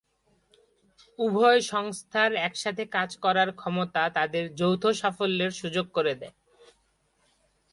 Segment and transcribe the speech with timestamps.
[1.19, 6.35] উভয় সংস্থার একসাথে কাজ করার ক্ষমতা তাদের যৌথ সাফল্যের সুযোগ করে দেয়।